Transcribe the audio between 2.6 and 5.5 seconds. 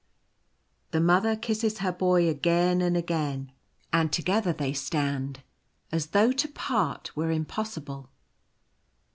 and again; and 84 Calm at sea. together they stand,